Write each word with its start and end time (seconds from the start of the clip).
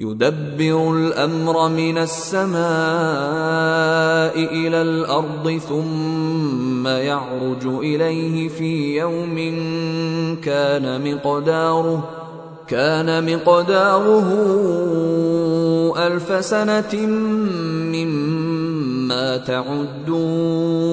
يدبر 0.00 0.92
الأمر 0.92 1.68
من 1.68 1.98
السماء 1.98 2.58
إلى 4.36 4.82
الأرض 4.82 5.60
ثم 5.68 6.86
يعرج 6.86 7.66
إليه 7.66 8.48
في 8.48 8.96
يوم 8.98 9.36
كان 10.44 11.14
مقداره 11.14 12.08
كان 12.68 13.34
مقداره 13.34 14.28
ألف 16.06 16.44
سنة 16.44 17.06
مما 17.94 19.36
تعدون. 19.36 20.86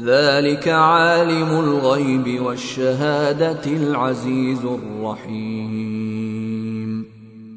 ذلك 0.00 0.68
عالم 0.68 1.60
الغيب 1.60 2.42
والشهادة 2.42 3.66
العزيز 3.66 4.58
الرحيم. 4.64 6.29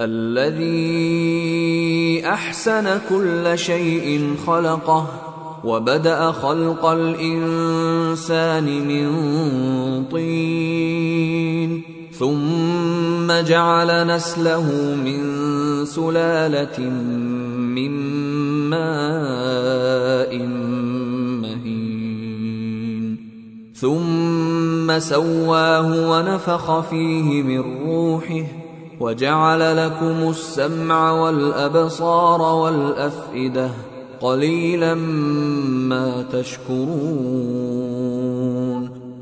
الذي 0.00 0.66
أحسن 2.26 3.00
كل 3.08 3.58
شيء 3.58 4.34
خلقه 4.46 5.06
وبدأ 5.64 6.32
خلق 6.32 6.86
الإنسان 6.86 8.64
من 8.88 9.08
طين 10.04 11.82
ثم 12.12 13.32
جعل 13.46 14.06
نسله 14.06 14.96
من 15.04 15.24
سلالة 15.84 16.80
من 17.58 17.90
ماء 18.70 20.38
مهين 21.42 23.16
ثم 23.74 24.98
سواه 24.98 26.10
ونفخ 26.10 26.80
فيه 26.80 27.42
من 27.42 27.60
روحه 27.86 28.63
وجعل 29.00 29.86
لكم 29.86 30.30
السمع 30.30 31.12
والأبصار 31.12 32.42
والأفئدة 32.42 33.70
قليلا 34.20 34.94
ما 34.94 36.24
تشكرون 36.32 37.74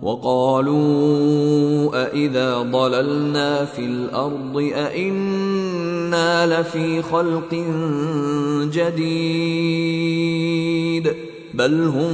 وقالوا 0.02 1.90
أإذا 2.04 2.62
ضللنا 2.62 3.64
في 3.64 3.84
الأرض 3.84 4.70
أإنا 4.74 6.60
لفي 6.60 7.02
خلق 7.02 7.64
جديد 8.72 10.22
بل 11.54 11.84
هم 11.84 12.12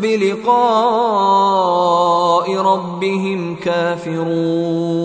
بلقاء 0.00 0.54
ربهم 2.56 3.56
كافرون 3.56 5.04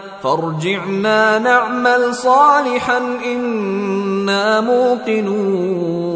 فارجعنا 0.23 1.39
نعمل 1.39 2.15
صالحا 2.15 2.97
إنا 3.25 4.61
موقنون. 4.61 6.11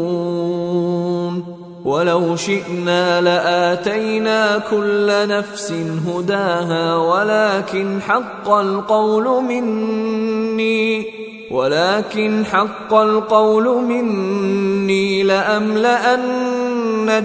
ولو 1.86 2.36
شئنا 2.36 3.20
لآتينا 3.20 4.58
كل 4.70 5.28
نفس 5.28 5.72
هداها 6.08 6.96
ولكن 6.96 8.00
حق 8.02 8.50
القول 8.50 9.44
مني 9.44 11.06
ولكن 11.50 12.44
حق 12.44 12.94
القول 12.94 13.64
مني 13.82 15.22
لأملأن 15.22 16.26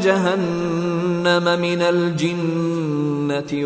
جهنم 0.03 1.59
من 1.62 1.81
الجنة 1.81 3.66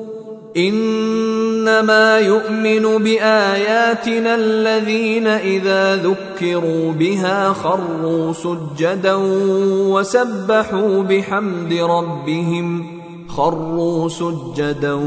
إنما 0.57 2.19
يؤمن 2.19 3.03
بآياتنا 3.03 4.35
الذين 4.35 5.27
إذا 5.27 5.95
ذكروا 5.95 6.91
بها 6.91 7.53
خروا 7.53 8.33
سجدا 8.33 9.15
وسبحوا 9.93 11.03
بحمد 11.03 11.73
ربهم 11.73 13.01
خروا 13.27 14.09
سجدا 14.09 14.99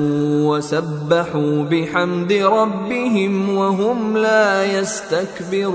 وسبحوا 0.48 1.62
بحمد 1.62 2.32
ربهم 2.32 3.56
وهم 3.56 4.16
لا 4.16 4.78
يستكبرون 4.78 5.74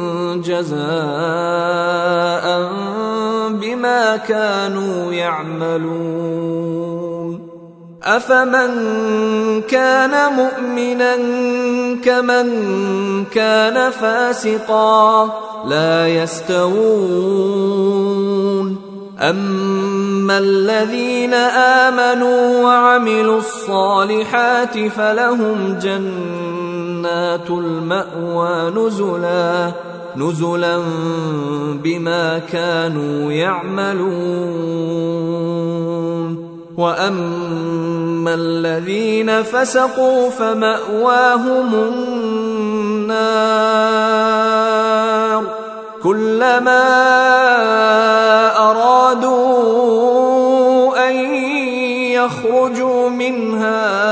جزاء 0.35 0.81
بما 3.49 4.17
كانوا 4.17 5.13
يعملون. 5.13 6.71
افمن 8.03 8.71
كان 9.61 10.33
مؤمنا 10.33 11.15
كمن 12.05 12.49
كان 13.25 13.91
فاسقا 13.91 15.29
لا 15.67 16.07
يستوون. 16.07 17.71
اما 19.21 20.37
الذين 20.37 21.33
امنوا 21.33 22.63
وعملوا 22.63 23.37
الصالحات 23.37 24.77
فلهم 24.87 25.79
جنات 25.81 27.49
الماوى 27.49 28.69
نزلا 28.69 29.71
نزلا 30.17 30.81
بما 31.83 32.39
كانوا 32.39 33.31
يعملون. 33.31 34.91
وأما 36.77 38.33
الذين 38.33 39.43
فسقوا 39.43 40.29
فمأواهم 40.29 41.73
النار. 41.73 42.51
كلما 46.03 46.83
أرادوا 48.57 49.31
أن 51.09 51.15
يخرجوا 52.11 53.09
منها 53.09 54.11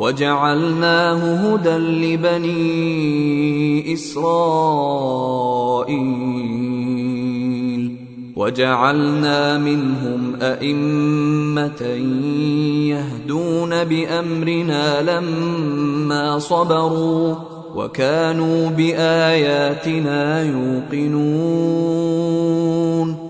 وجعلناه 0.00 1.54
هدى 1.54 1.76
لبني 2.16 3.92
إسرائيل. 3.92 4.30
وجعلنا 8.36 9.58
منهم 9.58 10.34
أئمة 10.42 11.82
يهدون 12.88 13.84
بأمرنا 13.84 15.02
لما 15.02 16.38
صبروا 16.38 17.34
وكانوا 17.76 18.68
بآياتنا 18.68 20.42
يوقنون. 20.42 23.29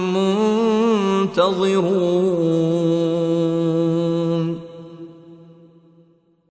منتظرون. 1.21 2.41